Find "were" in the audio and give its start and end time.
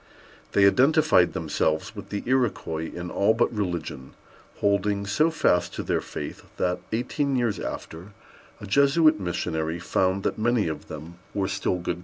11.35-11.47